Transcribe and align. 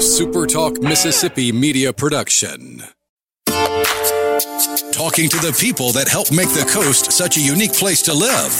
SuperTalk 0.00 0.82
Mississippi 0.82 1.52
media 1.52 1.92
production. 1.92 2.82
Talking 3.46 5.28
to 5.28 5.36
the 5.36 5.54
people 5.60 5.92
that 5.92 6.08
help 6.08 6.32
make 6.32 6.48
the 6.48 6.66
coast 6.72 7.12
such 7.12 7.36
a 7.36 7.40
unique 7.40 7.74
place 7.74 8.00
to 8.02 8.14
live. 8.14 8.50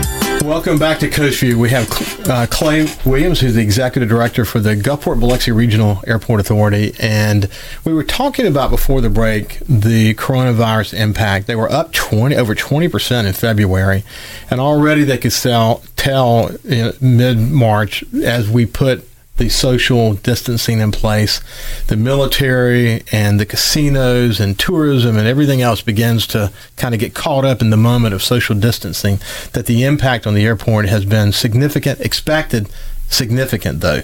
Welcome 0.48 0.79
back 0.79 1.00
to 1.00 1.09
Coast 1.09 1.41
View. 1.41 1.59
We 1.59 1.71
have 1.71 1.89
uh, 2.30 2.48
Clay 2.50 2.88
Williams, 3.05 3.41
who's 3.41 3.55
the 3.55 3.61
executive 3.61 4.07
director 4.07 4.45
for 4.45 4.62
the 4.62 4.75
Gulfport 4.77 5.20
Biloxi 5.20 5.52
Regional 5.52 6.02
Airport 6.07 6.39
Authority, 6.39 6.93
and 7.02 7.50
we 7.84 7.93
were 7.93 8.05
talking 8.05 8.48
about 8.48 8.70
before 8.70 9.02
the 9.02 9.09
break 9.09 9.59
the 9.68 10.13
coronavirus 10.13 10.98
impact. 10.98 11.48
They 11.48 11.55
were 11.57 11.70
up 11.70 11.91
twenty 11.91 12.38
over 12.38 12.55
twenty 12.55 12.88
percent 12.88 13.27
in 13.27 13.34
February, 13.34 14.05
and 14.49 14.62
already 14.62 15.04
they 15.04 15.18
could 15.18 15.34
sell 15.34 15.84
tell 15.98 16.52
mid 16.63 17.38
March 17.38 18.05
as 18.13 18.49
we 18.49 18.66
put 18.66 19.05
the 19.38 19.50
social 19.50 20.14
distancing 20.14 20.80
in 20.80 20.91
place, 20.91 21.41
the 21.88 21.96
military 21.96 23.04
and 23.12 23.40
the 23.40 23.46
casinos 23.46 24.40
and 24.40 24.58
tourism 24.60 25.18
and 25.18 25.27
everything 25.27 25.62
else 25.62 25.82
begins 25.82 26.27
to 26.27 26.52
kind 26.76 26.94
of 26.94 27.00
get 27.00 27.13
caught 27.13 27.46
up 27.46 27.62
in 27.62 27.70
the 27.70 27.77
moment 27.77 28.13
of 28.13 28.23
social 28.23 28.55
distancing, 28.55 29.20
that 29.54 29.68
the 29.68 29.84
impact 29.84 30.27
on 30.27 30.34
the 30.34 30.46
airport 30.46 30.88
has 30.88 31.05
been 31.05 31.32
significant, 31.32 32.00
expected 32.02 32.68
significant 33.10 33.82
though. 33.82 34.02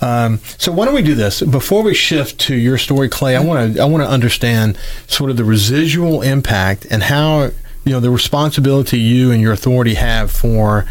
Um, 0.00 0.40
so 0.58 0.72
why 0.72 0.84
don't 0.84 0.94
we 0.94 1.02
do 1.02 1.14
this 1.14 1.42
before 1.42 1.82
we 1.82 1.94
shift 1.94 2.40
to 2.40 2.56
your 2.56 2.76
story, 2.76 3.08
Clay? 3.08 3.36
I 3.36 3.40
want 3.40 3.74
to 3.74 3.80
I 3.80 3.84
want 3.84 4.02
to 4.02 4.08
understand 4.08 4.76
sort 5.06 5.30
of 5.30 5.36
the 5.36 5.44
residual 5.44 6.22
impact 6.22 6.86
and 6.90 7.04
how 7.04 7.50
you 7.84 7.92
know 7.92 8.00
the 8.00 8.10
responsibility 8.10 8.98
you 8.98 9.30
and 9.30 9.40
your 9.40 9.52
authority 9.52 9.94
have 9.94 10.32
for 10.32 10.86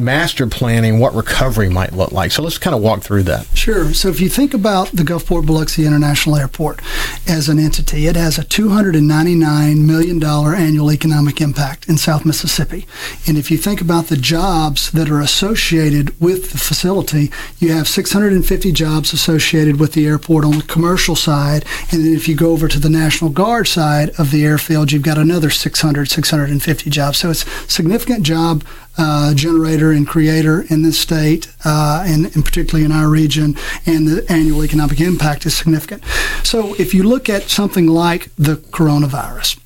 master 0.00 0.46
planning 0.46 0.98
what 0.98 1.14
recovery 1.14 1.68
might 1.68 1.92
look 1.92 2.10
like. 2.12 2.32
So 2.32 2.42
let's 2.42 2.58
kind 2.58 2.74
of 2.74 2.82
walk 2.82 3.02
through 3.02 3.22
that. 3.24 3.46
Sure. 3.56 3.94
So 3.94 4.08
if 4.08 4.20
you 4.20 4.28
think 4.28 4.52
about 4.52 4.88
the 4.88 5.02
Gulfport 5.02 5.46
Biloxi 5.46 5.86
International 5.86 6.36
Airport 6.36 6.80
as 7.28 7.48
an 7.48 7.58
entity, 7.58 8.06
it 8.06 8.16
has 8.16 8.38
a 8.38 8.44
$299 8.44 9.78
million 9.78 10.22
annual 10.22 10.92
economic 10.92 11.40
impact 11.40 11.88
in 11.88 11.96
South 11.96 12.24
Mississippi. 12.24 12.86
And 13.26 13.38
if 13.38 13.50
you 13.50 13.56
think 13.56 13.80
about 13.80 14.06
the 14.06 14.16
jobs 14.16 14.90
that 14.92 15.10
are 15.10 15.20
associated 15.20 16.18
with 16.20 16.52
the 16.52 16.58
facility, 16.58 17.30
you 17.58 17.72
have 17.72 17.86
650 17.88 18.72
jobs 18.72 19.12
associated 19.12 19.78
with 19.78 19.92
the 19.92 20.06
airport 20.06 20.44
on 20.44 20.58
the 20.58 20.64
commercial 20.64 21.14
side. 21.16 21.64
And 21.92 22.04
then 22.04 22.14
if 22.14 22.26
you 22.28 22.34
go 22.34 22.50
over 22.50 22.66
to 22.68 22.80
the 22.80 22.90
National 22.90 23.30
Guard 23.30 23.68
side 23.68 24.10
of 24.18 24.30
the 24.32 24.44
airfield, 24.44 24.90
you've 24.90 25.02
got 25.02 25.18
another 25.18 25.50
600, 25.50 26.10
650 26.10 26.90
jobs. 26.90 27.18
So 27.18 27.30
it's 27.30 27.44
significant 27.72 28.24
job 28.24 28.64
uh, 28.96 29.34
generator 29.34 29.90
and 29.90 30.06
creator 30.06 30.64
in 30.68 30.82
this 30.82 30.98
state, 30.98 31.52
uh, 31.64 32.04
and, 32.06 32.26
and, 32.34 32.44
particularly 32.44 32.84
in 32.84 32.92
our 32.92 33.08
region, 33.08 33.56
and 33.86 34.06
the 34.06 34.24
annual 34.30 34.64
economic 34.64 35.00
impact 35.00 35.46
is 35.46 35.56
significant. 35.56 36.04
So 36.42 36.74
if 36.74 36.94
you 36.94 37.02
look 37.02 37.28
at 37.28 37.44
something 37.44 37.86
like 37.86 38.30
the 38.36 38.56
coronavirus 38.56 39.58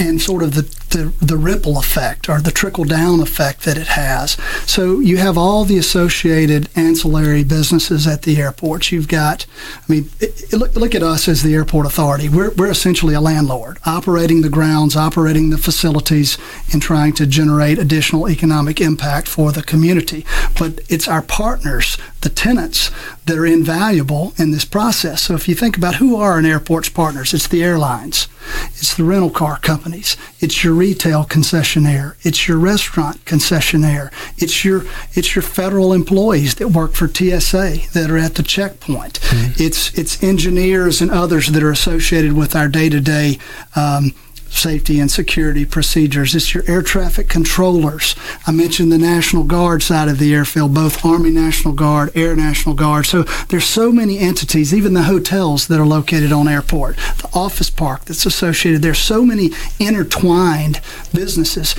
and 0.00 0.20
sort 0.20 0.42
of 0.42 0.54
the 0.54 0.79
the, 0.90 1.12
the 1.20 1.36
ripple 1.36 1.78
effect 1.78 2.28
or 2.28 2.40
the 2.40 2.50
trickle 2.50 2.84
down 2.84 3.20
effect 3.20 3.64
that 3.64 3.76
it 3.76 3.88
has. 3.88 4.32
So 4.66 5.00
you 5.00 5.16
have 5.18 5.38
all 5.38 5.64
the 5.64 5.78
associated 5.78 6.68
ancillary 6.76 7.44
businesses 7.44 8.06
at 8.06 8.22
the 8.22 8.36
airports. 8.36 8.92
You've 8.92 9.08
got, 9.08 9.46
I 9.76 9.92
mean, 9.92 10.10
it, 10.20 10.52
it, 10.52 10.56
look, 10.56 10.74
look 10.74 10.94
at 10.94 11.02
us 11.02 11.28
as 11.28 11.42
the 11.42 11.54
airport 11.54 11.86
authority. 11.86 12.28
We're, 12.28 12.50
we're 12.52 12.70
essentially 12.70 13.14
a 13.14 13.20
landlord, 13.20 13.78
operating 13.86 14.42
the 14.42 14.48
grounds, 14.48 14.96
operating 14.96 15.50
the 15.50 15.58
facilities, 15.58 16.38
and 16.72 16.82
trying 16.82 17.12
to 17.14 17.26
generate 17.26 17.78
additional 17.78 18.28
economic 18.28 18.80
impact 18.80 19.28
for 19.28 19.52
the 19.52 19.62
community. 19.62 20.24
But 20.58 20.80
it's 20.88 21.08
our 21.08 21.22
partners, 21.22 21.96
the 22.22 22.28
tenants, 22.28 22.90
that 23.26 23.38
are 23.38 23.46
invaluable 23.46 24.32
in 24.36 24.50
this 24.50 24.64
process. 24.64 25.22
So 25.22 25.34
if 25.34 25.48
you 25.48 25.54
think 25.54 25.76
about 25.76 25.96
who 25.96 26.16
are 26.16 26.38
an 26.38 26.44
airport's 26.44 26.88
partners, 26.88 27.32
it's 27.32 27.46
the 27.46 27.62
airlines, 27.62 28.28
it's 28.66 28.94
the 28.94 29.04
rental 29.04 29.30
car 29.30 29.58
companies, 29.58 30.16
it's 30.40 30.64
your 30.64 30.74
retail 30.74 31.24
concessionaire, 31.24 32.16
it's 32.22 32.48
your 32.48 32.58
restaurant 32.58 33.24
concessionaire, 33.24 34.12
it's 34.36 34.64
your 34.64 34.84
it's 35.14 35.34
your 35.34 35.42
federal 35.42 35.92
employees 35.92 36.56
that 36.56 36.68
work 36.68 36.92
for 36.92 37.08
TSA 37.08 37.88
that 37.92 38.10
are 38.10 38.18
at 38.18 38.34
the 38.34 38.42
checkpoint. 38.42 39.20
Mm-hmm. 39.20 39.62
It's 39.62 39.96
it's 39.98 40.22
engineers 40.22 41.00
and 41.00 41.10
others 41.10 41.48
that 41.48 41.62
are 41.62 41.70
associated 41.70 42.32
with 42.32 42.56
our 42.56 42.68
day 42.68 42.88
to 42.88 43.00
day 43.00 43.38
safety 44.50 45.00
and 45.00 45.10
security 45.10 45.64
procedures. 45.64 46.34
It's 46.34 46.52
your 46.52 46.64
air 46.66 46.82
traffic 46.82 47.28
controllers. 47.28 48.14
I 48.46 48.52
mentioned 48.52 48.92
the 48.92 48.98
National 48.98 49.44
Guard 49.44 49.82
side 49.82 50.08
of 50.08 50.18
the 50.18 50.34
airfield, 50.34 50.74
both 50.74 51.04
Army 51.04 51.30
National 51.30 51.72
Guard, 51.72 52.10
Air 52.14 52.36
National 52.36 52.74
Guard. 52.74 53.06
So 53.06 53.22
there's 53.48 53.64
so 53.64 53.92
many 53.92 54.18
entities, 54.18 54.74
even 54.74 54.94
the 54.94 55.04
hotels 55.04 55.68
that 55.68 55.80
are 55.80 55.86
located 55.86 56.32
on 56.32 56.48
airport, 56.48 56.96
the 56.96 57.30
office 57.32 57.70
park 57.70 58.04
that's 58.04 58.26
associated. 58.26 58.82
There's 58.82 58.98
so 58.98 59.24
many 59.24 59.50
intertwined 59.78 60.80
businesses. 61.14 61.74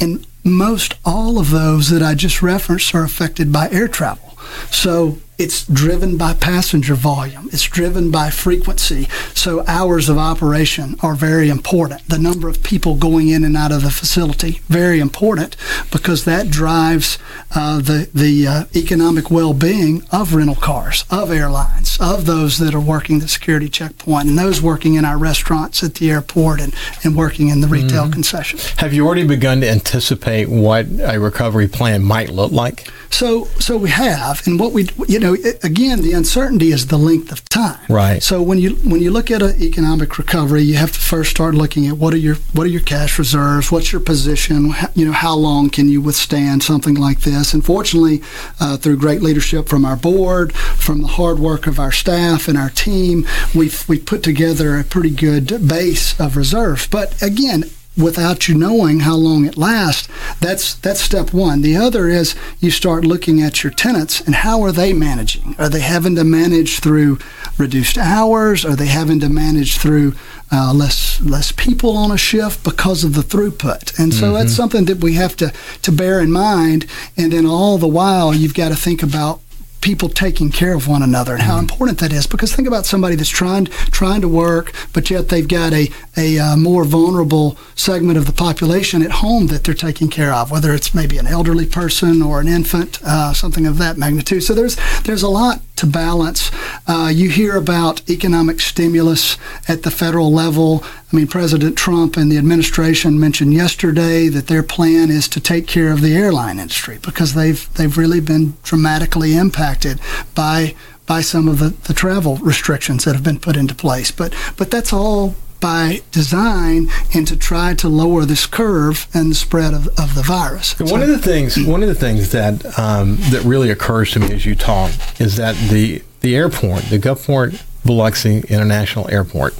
And 0.00 0.26
most 0.42 0.94
all 1.04 1.38
of 1.38 1.50
those 1.50 1.90
that 1.90 2.02
I 2.02 2.14
just 2.14 2.42
referenced 2.42 2.94
are 2.94 3.04
affected 3.04 3.52
by 3.52 3.70
air 3.70 3.88
travel. 3.88 4.36
So 4.70 5.18
it's 5.36 5.66
driven 5.66 6.16
by 6.16 6.34
passenger 6.34 6.94
volume. 6.94 7.48
It's 7.52 7.64
driven 7.64 8.10
by 8.10 8.30
frequency. 8.30 9.08
So 9.34 9.64
hours 9.66 10.08
of 10.08 10.18
operation 10.18 10.96
are 11.02 11.14
very 11.14 11.48
important. 11.48 12.08
The 12.08 12.18
number 12.18 12.48
of 12.48 12.62
people 12.62 12.96
going 12.96 13.28
in 13.28 13.44
and 13.44 13.56
out 13.56 13.72
of 13.72 13.82
the 13.82 13.90
facility 13.90 14.60
very 14.68 15.00
important 15.00 15.56
because 15.90 16.24
that 16.24 16.50
drives 16.50 17.18
uh, 17.54 17.78
the 17.78 18.08
the 18.14 18.46
uh, 18.46 18.64
economic 18.76 19.30
well-being 19.30 20.04
of 20.12 20.34
rental 20.34 20.54
cars, 20.54 21.04
of 21.10 21.30
airlines, 21.30 21.98
of 22.00 22.26
those 22.26 22.58
that 22.58 22.74
are 22.74 22.80
working 22.80 23.18
the 23.18 23.28
security 23.28 23.68
checkpoint, 23.68 24.28
and 24.28 24.38
those 24.38 24.62
working 24.62 24.94
in 24.94 25.04
our 25.04 25.18
restaurants 25.18 25.82
at 25.82 25.94
the 25.94 26.10
airport 26.10 26.60
and, 26.60 26.74
and 27.02 27.16
working 27.16 27.48
in 27.48 27.60
the 27.60 27.68
retail 27.68 28.04
mm-hmm. 28.04 28.12
concessions. 28.12 28.68
Have 28.78 28.92
you 28.92 29.06
already 29.06 29.26
begun 29.26 29.60
to 29.62 29.68
anticipate 29.68 30.48
what 30.48 30.86
a 31.00 31.18
recovery 31.18 31.68
plan 31.68 32.02
might 32.02 32.30
look 32.30 32.52
like? 32.52 32.88
So 33.10 33.44
so 33.60 33.76
we 33.76 33.90
have, 33.90 34.44
and 34.46 34.58
what 34.58 34.72
we 34.72 34.88
you 35.06 35.20
know 35.20 35.23
know, 35.24 35.34
it, 35.34 35.62
again, 35.64 36.02
the 36.02 36.12
uncertainty 36.12 36.70
is 36.70 36.86
the 36.86 36.98
length 36.98 37.32
of 37.32 37.44
time. 37.48 37.80
Right. 37.88 38.22
So 38.22 38.42
when 38.42 38.58
you 38.58 38.76
when 38.76 39.00
you 39.00 39.10
look 39.10 39.30
at 39.30 39.42
an 39.42 39.60
economic 39.60 40.18
recovery, 40.18 40.62
you 40.62 40.74
have 40.74 40.92
to 40.92 40.98
first 40.98 41.30
start 41.30 41.54
looking 41.54 41.86
at 41.86 41.96
what 41.96 42.14
are 42.14 42.18
your 42.18 42.36
what 42.52 42.66
are 42.66 42.70
your 42.70 42.82
cash 42.82 43.18
reserves, 43.18 43.72
what's 43.72 43.92
your 43.92 44.00
position, 44.00 44.72
you 44.94 45.04
know, 45.06 45.12
how 45.12 45.34
long 45.34 45.70
can 45.70 45.88
you 45.88 46.00
withstand 46.00 46.62
something 46.62 46.94
like 46.94 47.20
this? 47.20 47.54
And 47.54 47.64
fortunately, 47.64 48.22
uh, 48.60 48.76
through 48.76 48.98
great 48.98 49.22
leadership 49.22 49.68
from 49.68 49.84
our 49.84 49.96
board, 49.96 50.54
from 50.54 51.02
the 51.02 51.08
hard 51.08 51.38
work 51.38 51.66
of 51.66 51.78
our 51.78 51.92
staff 51.92 52.48
and 52.48 52.58
our 52.58 52.70
team, 52.70 53.26
we've 53.54 53.88
we 53.88 53.98
put 53.98 54.22
together 54.22 54.78
a 54.78 54.84
pretty 54.84 55.10
good 55.10 55.68
base 55.68 56.18
of 56.20 56.36
reserves. 56.36 56.86
But 56.86 57.20
again, 57.22 57.64
without 57.96 58.48
you 58.48 58.54
knowing 58.54 59.00
how 59.00 59.14
long 59.14 59.44
it 59.44 59.56
lasts. 59.56 60.08
That's 60.40 60.74
that's 60.74 61.00
step 61.00 61.32
one. 61.32 61.62
The 61.62 61.76
other 61.76 62.08
is 62.08 62.34
you 62.60 62.70
start 62.70 63.04
looking 63.04 63.40
at 63.40 63.62
your 63.62 63.72
tenants 63.72 64.20
and 64.20 64.34
how 64.34 64.62
are 64.62 64.72
they 64.72 64.92
managing? 64.92 65.54
Are 65.58 65.68
they 65.68 65.80
having 65.80 66.16
to 66.16 66.24
manage 66.24 66.80
through 66.80 67.18
reduced 67.58 67.98
hours? 67.98 68.64
Are 68.64 68.76
they 68.76 68.86
having 68.86 69.20
to 69.20 69.28
manage 69.28 69.78
through 69.78 70.14
uh, 70.52 70.72
less 70.74 71.20
less 71.20 71.52
people 71.52 71.96
on 71.96 72.10
a 72.10 72.18
shift 72.18 72.64
because 72.64 73.04
of 73.04 73.14
the 73.14 73.22
throughput? 73.22 73.98
And 73.98 74.12
so 74.12 74.26
mm-hmm. 74.26 74.34
that's 74.34 74.54
something 74.54 74.86
that 74.86 74.98
we 74.98 75.14
have 75.14 75.36
to 75.36 75.52
to 75.82 75.92
bear 75.92 76.20
in 76.20 76.32
mind. 76.32 76.86
And 77.16 77.32
then 77.32 77.46
all 77.46 77.78
the 77.78 77.88
while, 77.88 78.34
you've 78.34 78.54
got 78.54 78.70
to 78.70 78.76
think 78.76 79.02
about 79.02 79.40
people 79.84 80.08
taking 80.08 80.50
care 80.50 80.74
of 80.74 80.88
one 80.88 81.02
another 81.02 81.34
and 81.34 81.42
how 81.42 81.52
mm-hmm. 81.52 81.64
important 81.64 81.98
that 81.98 82.12
is. 82.12 82.26
Because 82.26 82.54
think 82.54 82.66
about 82.66 82.86
somebody 82.86 83.16
that's 83.16 83.28
trying 83.28 83.66
trying 83.66 84.22
to 84.22 84.28
work, 84.28 84.72
but 84.94 85.10
yet 85.10 85.28
they've 85.28 85.46
got 85.46 85.72
a 85.74 85.90
a 86.16 86.38
uh, 86.38 86.56
more 86.56 86.84
vulnerable 86.84 87.58
segment 87.74 88.16
of 88.16 88.24
the 88.26 88.32
population 88.32 89.02
at 89.02 89.10
home 89.10 89.48
that 89.48 89.62
they're 89.62 89.74
taking 89.74 90.08
care 90.08 90.32
of, 90.32 90.50
whether 90.50 90.72
it's 90.72 90.94
maybe 90.94 91.18
an 91.18 91.26
elderly 91.26 91.66
person 91.66 92.22
or 92.22 92.40
an 92.40 92.48
infant, 92.48 92.98
uh, 93.04 93.34
something 93.34 93.66
of 93.66 93.76
that 93.78 93.98
magnitude. 93.98 94.42
So 94.42 94.54
there's 94.54 94.76
there's 95.02 95.22
a 95.22 95.28
lot 95.28 95.60
to 95.76 95.86
balance. 95.86 96.50
Uh, 96.86 97.10
you 97.12 97.28
hear 97.28 97.56
about 97.56 98.08
economic 98.08 98.60
stimulus 98.60 99.36
at 99.68 99.82
the 99.82 99.90
federal 99.90 100.32
level. 100.32 100.82
I 101.14 101.16
mean, 101.16 101.28
President 101.28 101.78
Trump 101.78 102.16
and 102.16 102.30
the 102.30 102.36
administration 102.36 103.20
mentioned 103.20 103.54
yesterday 103.54 104.26
that 104.30 104.48
their 104.48 104.64
plan 104.64 105.10
is 105.10 105.28
to 105.28 105.38
take 105.38 105.68
care 105.68 105.92
of 105.92 106.00
the 106.00 106.12
airline 106.12 106.58
industry 106.58 106.98
because 107.00 107.34
they've 107.34 107.72
they've 107.74 107.96
really 107.96 108.18
been 108.18 108.54
dramatically 108.64 109.36
impacted 109.36 110.00
by 110.34 110.74
by 111.06 111.20
some 111.20 111.46
of 111.46 111.60
the, 111.60 111.68
the 111.68 111.94
travel 111.94 112.34
restrictions 112.38 113.04
that 113.04 113.14
have 113.14 113.22
been 113.22 113.38
put 113.38 113.56
into 113.56 113.76
place. 113.76 114.10
But 114.10 114.34
but 114.56 114.72
that's 114.72 114.92
all 114.92 115.36
by 115.60 116.02
design 116.10 116.90
and 117.14 117.28
to 117.28 117.36
try 117.36 117.74
to 117.74 117.88
lower 117.88 118.24
this 118.24 118.44
curve 118.44 119.06
and 119.14 119.30
the 119.30 119.36
spread 119.36 119.72
of, 119.72 119.86
of 119.96 120.16
the 120.16 120.22
virus. 120.22 120.76
One 120.80 120.88
so, 120.88 121.00
of 121.02 121.08
the 121.08 121.18
things 121.18 121.64
one 121.64 121.84
of 121.84 121.88
the 121.88 121.94
things 121.94 122.32
that 122.32 122.76
um, 122.76 123.18
that 123.30 123.42
really 123.44 123.70
occurs 123.70 124.10
to 124.14 124.18
me 124.18 124.32
as 124.32 124.44
you 124.44 124.56
talk 124.56 124.90
is 125.20 125.36
that 125.36 125.54
the 125.70 126.02
the 126.22 126.34
airport, 126.34 126.82
the 126.86 126.98
Gulfport 126.98 127.62
Biloxi 127.84 128.42
International 128.48 129.08
Airport, 129.10 129.54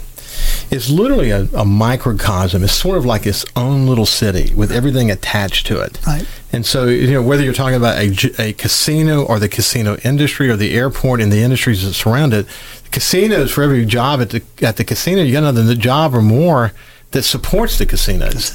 is 0.70 0.90
literally 0.90 1.30
a, 1.30 1.42
a, 1.54 1.64
microcosm. 1.64 2.62
It's 2.62 2.72
sort 2.72 2.98
of 2.98 3.04
like 3.04 3.26
its 3.26 3.44
own 3.56 3.86
little 3.86 4.06
city 4.06 4.54
with 4.54 4.70
everything 4.70 5.10
attached 5.10 5.66
to 5.66 5.80
it. 5.80 5.98
Right. 6.06 6.26
And 6.52 6.64
so, 6.64 6.86
you 6.86 7.12
know, 7.12 7.22
whether 7.22 7.42
you're 7.42 7.52
talking 7.52 7.76
about 7.76 7.98
a, 7.98 8.34
a 8.38 8.52
casino 8.52 9.24
or 9.24 9.38
the 9.38 9.48
casino 9.48 9.96
industry 10.04 10.48
or 10.48 10.56
the 10.56 10.72
airport 10.74 11.20
and 11.20 11.32
the 11.32 11.42
industries 11.42 11.84
that 11.84 11.94
surround 11.94 12.32
it, 12.32 12.46
the 12.84 12.90
casinos 12.90 13.50
for 13.50 13.62
every 13.62 13.84
job 13.84 14.20
at 14.20 14.30
the 14.30 14.42
at 14.62 14.76
the 14.76 14.84
casino, 14.84 15.22
you 15.22 15.32
got 15.32 15.44
another 15.44 15.74
job 15.74 16.14
or 16.14 16.22
more 16.22 16.72
that 17.10 17.22
supports 17.22 17.78
the 17.78 17.86
casinos 17.86 18.54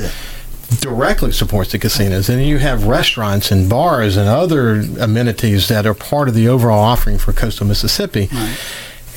directly 0.78 1.32
supports 1.32 1.72
the 1.72 1.80
casinos. 1.80 2.30
And 2.30 2.46
you 2.46 2.60
have 2.60 2.86
restaurants 2.86 3.52
and 3.52 3.70
bars 3.70 4.18
and 4.18 4.30
other 4.30 4.82
amenities 5.00 5.68
that 5.68 5.86
are 5.86 5.94
part 5.94 6.28
of 6.28 6.36
the 6.36 6.48
overall 6.48 6.80
offering 6.80 7.18
for 7.18 7.34
coastal 7.34 7.66
Mississippi. 7.66 8.30
Right. 8.32 8.58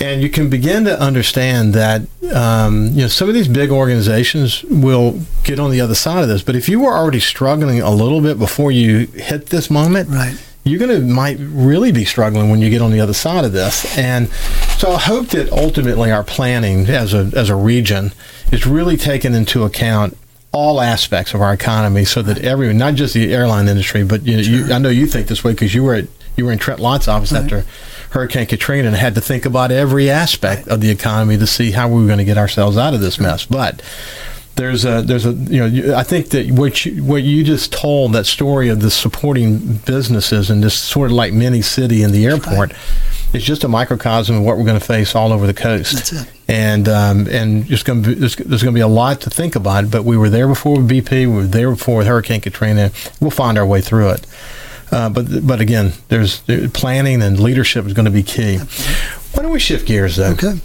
And 0.03 0.23
you 0.23 0.29
can 0.29 0.51
begin 0.51 0.85
to 0.85 1.01
understand 1.01 1.75
that 1.75 2.03
um, 2.35 2.89
you 2.89 3.03
know 3.03 3.09
some 3.09 3.29
of 3.29 3.35
these 3.35 3.49
big 3.49 3.71
organizations 3.71 4.63
will 4.65 5.21
get 5.45 5.59
on 5.59 5.71
the 5.71 5.81
other 5.81 5.95
side 5.95 6.23
of 6.23 6.29
this. 6.29 6.43
But 6.43 6.57
if 6.57 6.69
you 6.69 6.81
were 6.81 6.93
already 6.93 7.21
struggling 7.21 7.81
a 7.81 7.91
little 7.91 8.21
bit 8.21 8.39
before 8.39 8.73
you 8.73 9.07
hit 9.07 9.47
this 9.47 9.71
moment, 9.71 10.09
right 10.11 10.37
you're 10.65 10.79
going 10.79 10.91
to 10.91 11.05
might 11.05 11.39
really 11.41 11.91
be 11.91 12.05
struggling 12.05 12.49
when 12.49 12.61
you 12.61 12.71
get 12.71 12.81
on 12.81 12.93
the 12.93 13.01
other 13.01 13.13
side 13.13 13.45
of 13.45 13.53
this. 13.53 13.99
And 13.99 14.29
so 14.79 14.93
I 14.93 14.99
hope 14.99 15.29
that 15.29 15.51
ultimately 15.51 16.13
our 16.13 16.23
planning 16.23 16.87
as 16.87 17.13
a 17.15 17.31
as 17.35 17.49
a 17.49 17.57
region 17.57 18.13
is 18.53 18.67
really 18.67 18.97
taken 18.97 19.35
into 19.35 19.65
account 19.65 20.17
all 20.53 20.81
aspects 20.81 21.35
of 21.35 21.41
our 21.41 21.53
economy 21.53 22.05
so 22.05 22.21
that 22.23 22.39
everyone, 22.39 22.77
not 22.77 22.95
just 22.95 23.15
the 23.15 23.33
airline 23.33 23.69
industry, 23.69 24.05
but 24.05 24.23
you, 24.23 24.43
sure. 24.43 24.67
you 24.67 24.73
I 24.73 24.79
know 24.79 24.91
you 24.91 25.07
think 25.07 25.27
this 25.27 25.43
way 25.43 25.53
because 25.53 25.75
you 25.75 25.83
were 25.83 25.95
at, 25.95 26.05
you 26.37 26.45
were 26.45 26.53
in 26.53 26.59
Trent 26.59 26.79
Lott's 26.79 27.09
office 27.09 27.33
right. 27.33 27.43
after 27.43 27.65
Hurricane 28.13 28.47
Katrina 28.47 28.89
and 28.89 28.97
had 28.97 29.15
to 29.15 29.21
think 29.21 29.45
about 29.45 29.71
every 29.71 30.11
aspect 30.11 30.69
of 30.69 30.81
the 30.81 30.91
economy 30.91 31.37
to 31.39 31.47
see 31.47 31.73
how 31.73 31.89
we 31.89 32.01
were 32.01 32.07
going 32.07 32.19
to 32.19 32.25
get 32.25 32.39
ourselves 32.39 32.77
out 32.77 32.95
of 32.95 33.01
this 33.01 33.19
mess. 33.19 33.47
But 33.47 33.83
there's 34.57 34.85
a 34.85 35.03
there's 35.03 35.27
a 35.27 35.33
you 35.33 35.67
know 35.67 35.97
I 35.97 36.03
think 36.03 36.29
that 36.31 36.51
what 36.51 36.85
you 36.85 37.03
what 37.03 37.23
you 37.23 37.43
just 37.43 37.73
told 37.73 38.13
that 38.13 38.27
story 38.27 38.69
of 38.69 38.81
the 38.81 38.91
supporting 38.91 39.77
businesses 39.79 40.51
and 40.51 40.63
this 40.63 40.75
sort 40.75 41.11
of 41.11 41.17
like 41.17 41.33
mini 41.33 41.63
city 41.63 42.03
in 42.03 42.13
the 42.13 42.27
airport 42.27 42.73
it's 43.33 43.45
just 43.45 43.65
a 43.65 43.69
microcosm 43.69 44.37
of 44.37 44.43
what 44.43 44.59
we're 44.59 44.65
going 44.65 44.79
to 44.79 44.85
face 44.85 45.15
all 45.15 45.33
over 45.33 45.47
the 45.47 45.55
coast. 45.55 45.95
That's 45.95 46.13
it. 46.13 46.29
And 46.49 46.89
um, 46.89 47.27
and 47.29 47.65
just 47.65 47.85
going 47.85 48.03
to 48.03 48.09
be, 48.11 48.15
there's, 48.15 48.37
there's 48.37 48.63
going 48.63 48.75
to 48.75 48.79
be 48.79 48.83
a 48.83 48.89
lot 48.89 49.23
to 49.23 49.31
think 49.31 49.57
about. 49.57 49.91
But 49.91 50.05
we 50.05 50.17
were 50.17 50.29
there 50.29 50.47
before 50.47 50.77
with 50.77 50.91
BP. 50.91 51.11
We 51.11 51.27
were 51.27 51.43
there 51.45 51.71
before 51.71 51.99
with 51.99 52.07
Hurricane 52.07 52.41
Katrina. 52.43 52.91
We'll 53.21 53.31
find 53.31 53.57
our 53.57 53.65
way 53.65 53.81
through 53.81 54.11
it. 54.11 54.27
Uh, 54.93 55.09
but 55.09 55.47
but 55.47 55.61
again, 55.61 55.93
there's 56.09 56.41
planning 56.73 57.23
and 57.23 57.41
leadership 57.41 57.87
is 57.87 57.95
going 57.95 58.05
to 58.05 58.11
be 58.11 58.23
key. 58.23 58.59
Why 59.33 59.43
don't 59.43 59.53
we 59.53 59.59
shift 59.59 59.87
gears 59.87 60.17
though? 60.17 60.33
Okay. 60.33 60.61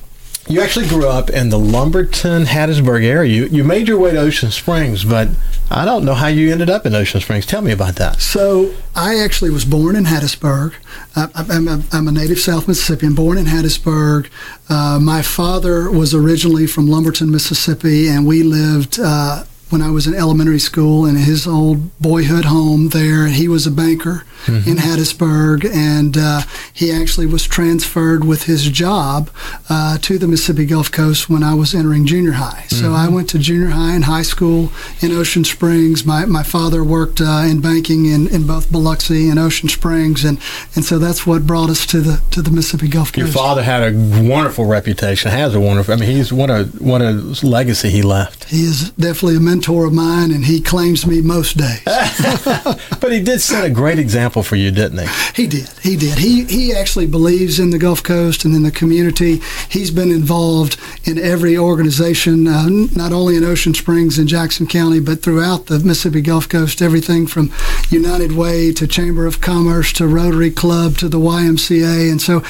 You 0.50 0.62
actually 0.62 0.88
grew 0.88 1.06
up 1.06 1.30
in 1.30 1.50
the 1.50 1.60
Lumberton, 1.60 2.46
Hattiesburg 2.46 3.04
area. 3.04 3.30
You, 3.30 3.46
you 3.48 3.64
made 3.66 3.90
your 3.90 4.00
way 4.00 4.12
to 4.12 4.18
Ocean 4.18 4.50
Springs, 4.50 5.04
but 5.04 5.28
I 5.70 5.84
don't 5.84 6.06
know 6.06 6.14
how 6.14 6.28
you 6.28 6.54
ended 6.54 6.70
up 6.70 6.86
in 6.86 6.96
Ocean 6.96 7.20
Springs. 7.20 7.46
Tell 7.46 7.62
me 7.62 7.74
about 7.74 7.96
that. 7.96 8.22
So, 8.22 8.74
I 8.96 9.20
actually 9.20 9.50
was 9.50 9.66
born 9.66 9.98
in 9.98 10.06
Hattiesburg. 10.06 10.74
I, 11.18 11.28
am 11.54 11.68
a, 11.68 11.84
I'm 11.92 12.08
a 12.08 12.14
native 12.14 12.40
South 12.40 12.66
Mississippian, 12.66 13.14
born 13.14 13.38
in 13.38 13.46
Hattiesburg. 13.46 14.30
Uh, 14.70 15.00
my 15.02 15.22
father 15.22 15.92
was 15.92 16.14
originally 16.14 16.66
from 16.66 16.88
Lumberton, 16.88 17.30
Mississippi, 17.30 18.08
and 18.08 18.26
we 18.26 18.42
lived. 18.42 19.00
Uh, 19.02 19.44
when 19.70 19.82
I 19.82 19.92
was 19.92 20.08
in 20.08 20.14
elementary 20.14 20.60
school 20.60 21.06
in 21.06 21.16
his 21.16 21.48
old 21.48 21.98
boyhood 22.00 22.46
home 22.46 22.90
there. 22.90 23.28
He 23.28 23.48
was 23.48 23.68
a 23.68 23.72
banker 23.72 24.24
mm-hmm. 24.46 24.70
in 24.70 24.78
Hattiesburg, 24.78 25.66
and 25.66 26.18
uh, 26.18 26.42
he 26.74 26.92
actually 26.92 27.26
was 27.26 27.46
transferred 27.46 28.24
with 28.24 28.44
his 28.44 28.70
job 28.70 29.30
uh, 29.70 29.98
to 30.00 30.18
the 30.18 30.28
Mississippi 30.28 30.66
Gulf 30.66 30.92
Coast 30.92 31.30
when 31.30 31.44
I 31.44 31.54
was 31.54 31.74
entering 31.74 32.06
junior 32.06 32.34
high. 32.34 32.66
Mm-hmm. 32.68 32.76
So 32.76 32.94
I 32.94 33.08
went 33.10 33.30
to 33.30 33.40
junior 33.40 33.70
high 33.70 33.94
and 33.94 34.06
high 34.06 34.22
school 34.22 34.72
in 35.02 35.12
Ocean 35.12 35.44
Springs. 35.44 36.06
My, 36.06 36.26
my 36.26 36.44
father 36.44 36.84
worked 36.84 37.22
uh, 37.22 37.46
in 37.46 37.62
banking 37.62 38.06
in, 38.06 38.28
in 38.28 38.48
both 38.48 38.72
Biloxi 38.72 39.30
and 39.30 39.40
Ocean 39.40 39.70
Springs, 39.70 40.24
and, 40.24 40.40
and 40.76 40.84
so 40.86 40.98
that's 40.98 41.26
what 41.26 41.46
brought 41.46 41.70
us 41.70 41.86
to 41.88 42.02
the 42.02 42.22
to 42.32 42.42
the 42.42 42.52
Mississippi 42.52 42.88
Gulf 42.88 43.12
Coast. 43.12 43.18
Your 43.18 43.28
father 43.28 43.64
had 43.64 43.84
a 43.84 44.28
wonderful 44.28 44.66
reputation, 44.66 45.32
has 45.32 45.56
a 45.56 45.60
wonderful. 45.60 45.94
I 45.94 45.98
mean, 45.98 46.10
he's 46.10 46.32
what 46.32 46.50
a 46.50 46.66
what 46.80 47.02
a 47.02 47.12
legacy 47.44 47.90
he 47.90 48.02
left. 48.02 48.46
He 48.46 48.64
is 48.64 48.92
definitely 48.92 49.38
a 49.38 49.40
mentor 49.40 49.57
of 49.66 49.94
mine, 49.94 50.32
and 50.32 50.46
he 50.46 50.62
claims 50.62 51.06
me 51.06 51.22
most 51.22 51.58
days. 51.58 51.82
but 51.86 53.12
he 53.12 53.22
did 53.22 53.42
set 53.42 53.66
a 53.66 53.70
great 53.70 54.00
example 54.00 54.44
for 54.44 54.56
you, 54.56 54.72
didn't 54.72 55.00
he? 55.00 55.44
He 55.44 55.48
did. 55.48 55.70
He 55.82 55.96
did. 55.96 56.18
He 56.18 56.46
he 56.46 56.74
actually 56.74 57.08
believes 57.08 57.60
in 57.60 57.72
the 57.72 57.78
Gulf 57.78 58.04
Coast 58.04 58.46
and 58.46 58.56
in 58.56 58.64
the 58.64 58.72
community. 58.72 59.42
He's 59.70 59.92
been 59.92 60.12
involved 60.12 60.78
in 61.04 61.18
every 61.18 61.58
organization, 61.58 62.48
uh, 62.48 62.68
not 62.70 63.12
only 63.12 63.36
in 63.36 63.44
Ocean 63.44 63.74
Springs 63.74 64.18
and 64.18 64.28
Jackson 64.28 64.68
County, 64.68 65.00
but 65.00 65.22
throughout 65.22 65.66
the 65.68 65.80
Mississippi 65.80 66.22
Gulf 66.22 66.48
Coast. 66.48 66.82
Everything 66.82 67.28
from 67.28 67.52
United 67.90 68.34
Way 68.34 68.74
to 68.74 68.88
Chamber 68.88 69.26
of 69.26 69.40
Commerce 69.40 69.94
to 69.94 70.08
Rotary 70.08 70.52
Club 70.52 70.98
to 70.98 71.08
the 71.08 71.20
YMCA, 71.20 72.12
and 72.12 72.22
so 72.22 72.42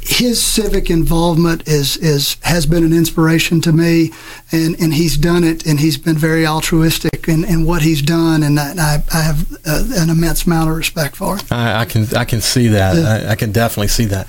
his 0.00 0.42
civic 0.42 0.90
involvement 0.90 1.66
is 1.68 1.96
is 1.98 2.36
has 2.42 2.66
been 2.66 2.84
an 2.84 2.92
inspiration 2.92 3.60
to 3.62 3.72
me, 3.72 4.12
and 4.50 4.78
and 4.80 4.94
he's 4.94 5.16
done 5.16 5.44
it, 5.44 5.64
and 5.66 5.80
he's 5.80 5.96
been 5.96 6.16
very 6.16 6.46
altruistic 6.46 7.28
in, 7.28 7.44
in 7.44 7.64
what 7.64 7.82
he's 7.82 8.02
done, 8.02 8.42
and 8.42 8.58
I, 8.58 9.02
I 9.12 9.20
have 9.20 9.52
uh, 9.66 9.84
an 9.96 10.10
immense 10.10 10.46
amount 10.46 10.70
of 10.70 10.76
respect 10.76 11.16
for 11.16 11.36
him. 11.36 11.46
I, 11.50 11.80
I 11.82 11.84
can 11.84 12.06
I 12.16 12.24
can 12.24 12.40
see 12.40 12.68
that. 12.68 12.96
Yeah. 12.96 13.28
I, 13.28 13.32
I 13.32 13.34
can 13.36 13.52
definitely 13.52 13.88
see 13.88 14.06
that. 14.06 14.26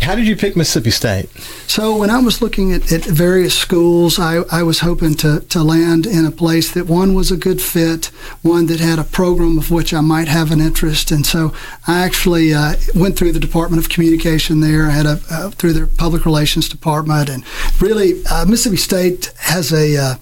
How 0.00 0.14
did 0.14 0.26
you 0.26 0.34
pick 0.34 0.56
Mississippi 0.56 0.90
State? 0.90 1.28
So 1.66 1.96
when 1.96 2.10
I 2.10 2.18
was 2.18 2.40
looking 2.40 2.72
at, 2.72 2.90
at 2.90 3.04
various 3.04 3.56
schools, 3.56 4.18
I, 4.18 4.42
I 4.50 4.62
was 4.62 4.80
hoping 4.80 5.14
to, 5.16 5.40
to 5.40 5.62
land 5.62 6.06
in 6.06 6.24
a 6.24 6.30
place 6.30 6.72
that 6.72 6.86
one 6.86 7.14
was 7.14 7.30
a 7.30 7.36
good 7.36 7.60
fit, 7.60 8.06
one 8.42 8.66
that 8.66 8.80
had 8.80 8.98
a 8.98 9.04
program 9.04 9.58
of 9.58 9.70
which 9.70 9.92
I 9.92 10.00
might 10.00 10.26
have 10.26 10.50
an 10.50 10.60
interest. 10.60 11.10
And 11.10 11.24
so 11.26 11.52
I 11.86 12.00
actually 12.00 12.54
uh, 12.54 12.76
went 12.94 13.18
through 13.18 13.32
the 13.32 13.38
Department 13.38 13.82
of 13.82 13.90
Communication 13.90 14.60
there. 14.60 14.90
Had 14.90 15.06
a 15.06 15.20
uh, 15.30 15.50
through 15.50 15.74
their 15.74 15.86
public 15.86 16.24
relations 16.24 16.68
department, 16.68 17.28
and 17.28 17.44
really 17.80 18.24
uh, 18.26 18.46
Mississippi 18.46 18.76
State 18.78 19.32
has 19.38 19.72
a 19.72 19.96
uh, 19.96 20.14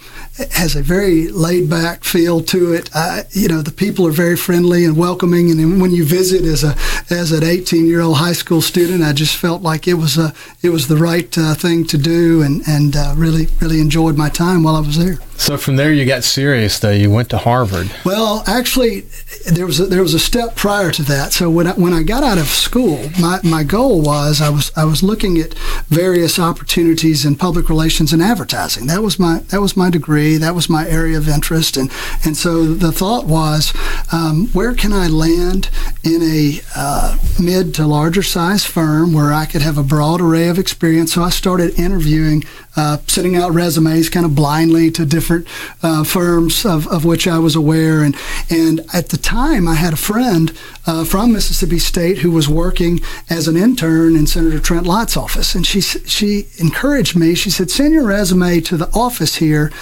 has 0.50 0.76
a 0.76 0.82
very 0.82 1.28
laid 1.28 1.70
back 1.70 2.04
feel 2.04 2.42
to 2.42 2.72
it. 2.72 2.90
you 3.32 3.48
know, 3.48 3.62
the 3.62 3.72
people 3.72 4.06
are 4.06 4.12
very 4.12 4.36
friendly 4.36 4.84
and 4.84 4.96
welcoming, 4.96 5.50
and 5.50 5.80
when 5.80 5.92
you 5.92 6.04
visit 6.04 6.42
as 6.44 6.64
a 6.64 6.76
as 7.10 7.32
an 7.32 7.44
18 7.44 7.86
year 7.86 8.00
old 8.00 8.16
high 8.18 8.32
school 8.32 8.60
student, 8.60 9.02
I 9.02 9.12
just 9.12 9.36
felt 9.36 9.62
it 9.76 9.94
was 9.94 10.16
a 10.16 10.32
it 10.62 10.70
was 10.70 10.88
the 10.88 10.96
right 10.96 11.36
uh, 11.36 11.54
thing 11.54 11.86
to 11.86 11.98
do, 11.98 12.42
and 12.42 12.62
and 12.66 12.96
uh, 12.96 13.14
really 13.16 13.48
really 13.60 13.80
enjoyed 13.80 14.16
my 14.16 14.28
time 14.28 14.62
while 14.62 14.76
I 14.76 14.80
was 14.80 14.98
there. 14.98 15.18
So 15.38 15.56
from 15.56 15.76
there, 15.76 15.92
you 15.92 16.04
got 16.04 16.24
serious 16.24 16.80
though. 16.80 16.90
You 16.90 17.10
went 17.10 17.30
to 17.30 17.38
Harvard. 17.38 17.90
Well, 18.04 18.42
actually, 18.46 19.02
there 19.46 19.66
was 19.66 19.78
a, 19.78 19.86
there 19.86 20.02
was 20.02 20.12
a 20.12 20.18
step 20.18 20.56
prior 20.56 20.90
to 20.90 21.02
that. 21.04 21.32
So 21.32 21.48
when 21.48 21.68
I, 21.68 21.72
when 21.74 21.92
I 21.92 22.02
got 22.02 22.24
out 22.24 22.38
of 22.38 22.46
school, 22.46 23.08
my, 23.20 23.38
my 23.44 23.62
goal 23.62 24.02
was 24.02 24.40
I 24.40 24.50
was 24.50 24.72
I 24.76 24.84
was 24.84 25.02
looking 25.02 25.38
at 25.38 25.54
various 25.88 26.40
opportunities 26.40 27.24
in 27.24 27.36
public 27.36 27.68
relations 27.68 28.12
and 28.12 28.20
advertising. 28.20 28.88
That 28.88 29.02
was 29.02 29.18
my 29.18 29.38
that 29.50 29.60
was 29.60 29.76
my 29.76 29.90
degree. 29.90 30.36
That 30.36 30.56
was 30.56 30.68
my 30.68 30.88
area 30.88 31.16
of 31.16 31.28
interest, 31.28 31.76
and 31.76 31.90
and 32.24 32.36
so 32.36 32.64
the 32.74 32.90
thought 32.90 33.24
was, 33.24 33.72
um, 34.12 34.48
where 34.48 34.74
can 34.74 34.92
I 34.92 35.06
land 35.06 35.70
in 36.02 36.20
a 36.22 36.60
uh, 36.74 37.16
mid 37.40 37.74
to 37.74 37.86
larger 37.86 38.24
size 38.24 38.64
firm 38.64 39.12
where 39.12 39.32
I 39.32 39.46
could 39.58 39.64
have 39.64 39.76
a 39.76 39.82
broad 39.82 40.20
array 40.20 40.46
of 40.46 40.56
experience? 40.56 41.14
So 41.14 41.22
I 41.24 41.30
started 41.30 41.76
interviewing 41.80 42.44
uh, 42.76 42.98
sending 43.08 43.34
out 43.34 43.52
resumes 43.52 44.08
kind 44.08 44.24
of 44.24 44.32
blindly 44.32 44.88
to 44.92 45.04
different 45.04 45.48
uh, 45.82 46.04
firms 46.04 46.64
of, 46.64 46.86
of 46.86 47.04
which 47.04 47.26
I 47.26 47.40
was 47.40 47.56
aware. 47.56 48.04
And, 48.04 48.14
and 48.48 48.82
at 48.94 49.08
the 49.08 49.16
time, 49.16 49.66
I 49.66 49.74
had 49.74 49.94
a 49.94 49.96
friend 49.96 50.56
uh, 50.86 51.04
from 51.04 51.32
Mississippi 51.32 51.80
State 51.80 52.18
who 52.18 52.30
was 52.30 52.48
working 52.48 53.00
as 53.28 53.48
an 53.48 53.56
intern 53.56 54.14
in 54.14 54.28
Senator 54.28 54.60
Trent 54.60 54.86
Lott's 54.86 55.16
office. 55.16 55.56
And 55.56 55.66
she, 55.66 55.80
she 55.80 56.46
encouraged 56.58 57.16
me. 57.16 57.34
She 57.34 57.50
said, 57.50 57.68
send 57.68 57.92
your 57.92 58.06
resume 58.06 58.60
to 58.60 58.76
the 58.76 58.90
office 58.94 59.36
here 59.36 59.72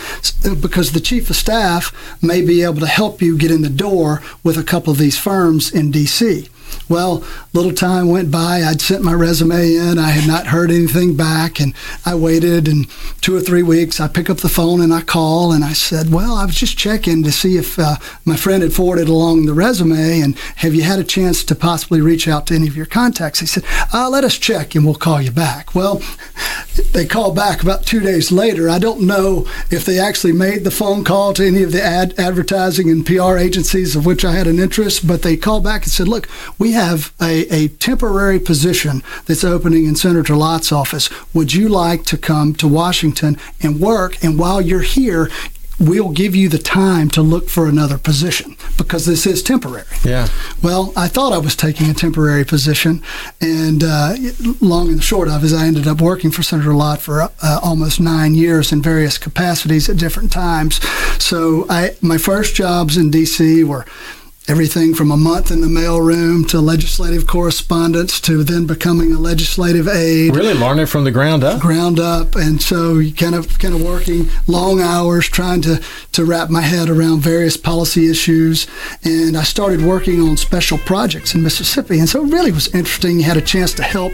because 0.43 0.93
the 0.93 1.01
chief 1.01 1.29
of 1.29 1.37
staff 1.37 1.93
may 2.23 2.41
be 2.41 2.63
able 2.63 2.81
to 2.81 2.87
help 2.87 3.21
you 3.21 3.37
get 3.37 3.51
in 3.51 3.61
the 3.61 3.69
door 3.69 4.23
with 4.43 4.57
a 4.57 4.65
couple 4.65 4.91
of 4.91 4.99
these 4.99 5.19
firms 5.19 5.71
in 5.71 5.91
D.C. 5.91 6.49
Well, 6.89 7.25
little 7.53 7.73
time 7.73 8.09
went 8.09 8.31
by. 8.31 8.63
I'd 8.63 8.81
sent 8.81 9.03
my 9.03 9.13
resume 9.13 9.75
in. 9.75 9.99
I 9.99 10.11
had 10.11 10.29
not 10.29 10.49
heard 10.49 10.71
anything 10.71 11.17
back, 11.17 11.59
and 11.59 11.75
I 12.05 12.15
waited. 12.15 12.69
And 12.69 12.87
two 13.21 13.35
or 13.35 13.41
three 13.41 13.65
weeks, 13.65 13.99
I 13.99 14.07
pick 14.07 14.31
up 14.31 14.39
the 14.39 14.49
phone 14.49 14.81
and 14.81 14.95
I 14.95 15.01
call, 15.01 15.53
and 15.53 15.65
I 15.65 15.73
said, 15.73 16.13
"Well, 16.13 16.35
I 16.35 16.45
was 16.45 16.55
just 16.55 16.79
checking 16.79 17.25
to 17.25 17.33
see 17.33 17.57
if 17.57 17.77
uh, 17.79 17.97
my 18.25 18.37
friend 18.37 18.63
had 18.63 18.73
forwarded 18.73 19.09
along 19.09 19.47
the 19.47 19.55
resume, 19.55 20.21
and 20.21 20.39
have 20.57 20.75
you 20.75 20.83
had 20.83 21.01
a 21.01 21.05
chance 21.05 21.43
to 21.45 21.55
possibly 21.57 22.01
reach 22.01 22.29
out 22.29 22.47
to 22.49 22.55
any 22.55 22.69
of 22.69 22.77
your 22.77 22.87
contacts?" 22.87 23.41
He 23.41 23.47
said, 23.47 23.65
uh, 23.93 24.09
"Let 24.09 24.23
us 24.23 24.39
check, 24.39 24.77
and 24.77 24.85
we'll 24.85 24.95
call 24.95 25.21
you 25.21 25.33
back." 25.33 25.75
Well, 25.75 26.01
they 26.93 27.05
called 27.05 27.35
back 27.35 27.63
about 27.63 27.85
two 27.85 28.01
days 28.01 28.31
later. 28.31 28.71
I 28.71 28.79
don't 28.79 29.01
know 29.01 29.47
if 29.71 29.85
they 29.85 29.99
actually 29.99 30.33
made 30.33 30.63
the 30.63 30.71
phone 30.71 31.03
call 31.03 31.33
to 31.35 31.47
any 31.47 31.63
of 31.63 31.73
the 31.73 31.83
ad- 31.83 32.15
advertising 32.19 32.91
and 32.91 33.05
PR 33.05 33.37
agencies 33.37 33.97
of 33.97 34.07
which 34.07 34.25
I 34.25 34.33
had 34.33 34.47
an 34.47 34.61
interest, 34.61 35.07
but 35.07 35.23
they 35.23 35.37
called 35.37 35.65
back 35.65 35.83
and 35.83 35.93
said, 35.93 36.07
"Look, 36.07 36.29
we 36.59 36.73
have 36.77 37.15
a, 37.21 37.47
a 37.55 37.69
temporary 37.69 38.39
position 38.39 39.03
that's 39.25 39.45
opening 39.45 39.87
in 39.87 39.97
Senator 39.97 40.37
Lott's 40.37 40.71
office. 40.71 41.09
Would 41.35 41.55
you 41.55 41.69
like 41.69 42.05
to 42.05 42.19
come 42.19 42.55
to 42.55 42.69
Washington 42.69 43.39
and 43.63 43.81
work? 43.81 44.23
And 44.23 44.39
while 44.39 44.61
you're 44.61 44.83
here, 44.83 45.31
we'll 45.79 46.11
give 46.11 46.35
you 46.35 46.49
the 46.49 46.59
time 46.59 47.11
to 47.11 47.23
look 47.23 47.49
for 47.49 47.67
another 47.67 47.99
position 47.99 48.57
because 48.77 49.07
this 49.07 49.27
is 49.27 49.43
temporary. 49.43 49.87
Yeah. 50.05 50.29
Well, 50.63 50.93
I 50.97 51.09
thought 51.09 51.33
I 51.33 51.39
was 51.39 51.57
taking 51.57 51.91
a 51.91 51.95
temporary 51.95 52.45
position, 52.45 53.03
and 53.41 53.83
uh, 53.83 54.15
long 54.61 54.89
and 54.89 55.03
short 55.03 55.29
of 55.29 55.45
is 55.45 55.53
I 55.53 55.67
ended 55.67 55.87
up 55.87 56.01
working 56.01 56.31
for 56.31 56.43
Senator 56.43 56.75
Lott 56.75 57.01
for 57.01 57.23
uh, 57.23 57.31
almost 57.63 58.01
nine 58.01 58.35
years 58.35 58.73
in 58.73 58.83
various 58.83 59.19
capacities 59.19 59.89
at 59.89 59.97
different 59.97 60.33
times. 60.33 60.81
So 61.23 61.67
I 61.69 61.97
my 62.01 62.19
first 62.19 62.55
jobs 62.55 62.97
in 62.97 63.11
D.C. 63.11 63.65
were 63.65 63.87
everything 64.49 64.95
from 64.95 65.11
a 65.11 65.17
month 65.17 65.51
in 65.51 65.61
the 65.61 65.67
mailroom 65.67 66.49
to 66.49 66.61
legislative 66.61 67.27
correspondence 67.27 68.21
to 68.21 68.45
then 68.45 68.67
becoming 68.67 69.13
a 69.13 69.19
legislative 69.19 69.89
aide. 69.89 70.35
Really 70.35 70.55
learning 70.55 70.87
from 70.87 71.05
the 71.05 71.11
ground 71.11 71.43
up. 71.43 71.61
Ground 71.61 71.99
up, 71.99 72.35
and 72.37 72.61
so 72.61 73.03
kind 73.13 73.35
of 73.35 73.59
kind 73.59 73.75
of 73.75 73.83
working 73.83 74.29
long 74.47 74.81
hours 74.81 75.29
trying 75.29 75.63
to 75.63 75.83
to 76.13 76.25
wrap 76.25 76.51
my 76.51 76.63
head 76.63 76.89
around 76.89 77.21
various 77.21 77.57
policy 77.57 78.09
issues. 78.11 78.67
And 79.05 79.37
I 79.37 79.43
started 79.43 79.83
working 79.83 80.21
on 80.21 80.37
special 80.37 80.79
projects 80.79 81.35
in 81.35 81.43
Mississippi, 81.43 81.99
and 81.99 82.09
so 82.09 82.25
it 82.25 82.33
really 82.33 82.53
was 82.53 82.73
interesting. 82.75 83.19
You 83.19 83.25
had 83.25 83.37
a 83.37 83.43
chance 83.43 83.73
to 83.75 83.83
help 83.83 84.13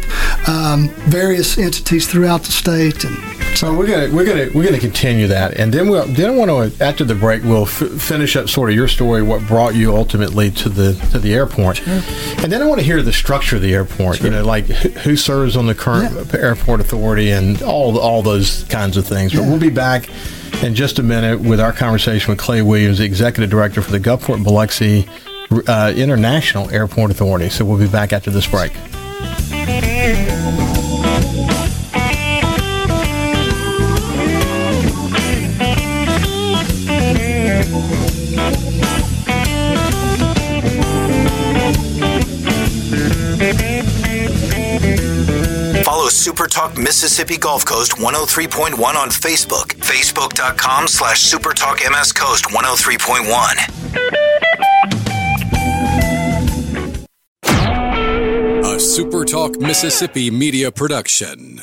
um, 0.49 0.89
various 1.09 1.59
entities 1.59 2.07
throughout 2.07 2.43
the 2.43 2.53
state 2.53 3.05
and. 3.05 3.42
So 3.55 3.73
we're 3.73 3.87
gonna 3.87 4.15
we're 4.15 4.25
gonna 4.25 4.49
we're 4.55 4.65
gonna 4.65 4.81
continue 4.81 5.29
that, 5.29 5.55
and 5.55 5.73
then 5.73 5.89
we'll 5.89 6.07
then 6.07 6.31
I 6.31 6.37
want 6.37 6.75
to 6.75 6.85
after 6.85 7.05
the 7.05 7.15
break 7.15 7.45
we'll 7.45 7.67
f- 7.67 8.01
finish 8.01 8.35
up 8.35 8.49
sort 8.49 8.71
of 8.71 8.77
your 8.77 8.89
story, 8.89 9.23
what 9.23 9.47
brought 9.47 9.75
you 9.75 9.95
ultimately 9.95 10.51
to 10.53 10.69
the 10.69 10.95
to 11.13 11.19
the 11.19 11.33
airport, 11.35 11.77
sure. 11.77 12.03
and 12.39 12.51
then 12.51 12.61
I 12.61 12.67
want 12.67 12.81
to 12.81 12.85
hear 12.85 13.03
the 13.03 13.13
structure 13.13 13.57
of 13.57 13.63
the 13.63 13.73
airport. 13.73 14.17
Sure. 14.17 14.27
You 14.27 14.33
know, 14.33 14.45
like 14.45 14.65
who 14.67 15.17
serves 15.17 15.57
on 15.57 15.67
the 15.67 15.75
current 15.75 16.13
yeah. 16.13 16.41
airport 16.41 16.81
authority 16.81 17.31
and 17.31 17.63
all 17.63 17.99
all 17.99 18.23
those 18.23 18.65
kinds 18.65 18.97
of 18.97 19.07
things. 19.07 19.33
But 19.33 19.43
yeah. 19.43 19.51
we'll 19.51 19.61
be 19.61 19.71
back 19.71 20.09
in 20.63 20.75
just 20.75 20.99
a 20.99 21.03
minute 21.03 21.41
with 21.41 21.61
our 21.61 21.73
conversation 21.73 22.31
with 22.31 22.39
Clay 22.39 22.63
Williams, 22.63 22.99
the 22.99 23.05
executive 23.05 23.51
director 23.51 23.83
for 23.83 23.93
the 23.93 24.01
Gulfport 24.01 24.43
Biloxi 24.43 25.09
uh, 25.69 25.93
International 25.95 26.71
Airport 26.71 27.11
Authority. 27.11 27.49
So 27.49 27.65
we'll 27.65 27.79
be 27.79 27.89
back 27.89 28.13
after 28.13 28.31
this 28.31 28.47
break. 28.47 28.73
SuperTalk 46.23 46.79
Mississippi 46.79 47.37
Gulf 47.37 47.65
Coast 47.67 47.97
103.1 47.97 48.79
on 48.95 49.09
Facebook. 49.09 49.75
Facebook.com 49.83 50.87
slash 50.87 51.29
SuperTalk 51.29 51.79
MS 51.91 52.13
Coast 52.13 52.45
103.1. 52.45 54.23
A 57.45 58.77
SuperTalk 58.77 59.61
Mississippi 59.61 60.31
media 60.31 60.71
production. 60.71 61.61